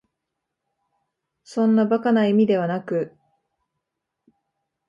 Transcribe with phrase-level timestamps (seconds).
[1.43, 3.15] そんな馬鹿な意味ではなく、